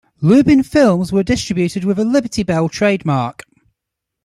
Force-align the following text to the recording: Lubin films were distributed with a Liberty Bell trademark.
Lubin 0.19 0.63
films 0.63 1.11
were 1.11 1.21
distributed 1.21 1.83
with 1.85 1.99
a 1.99 2.03
Liberty 2.03 2.41
Bell 2.41 2.67
trademark. 2.69 3.43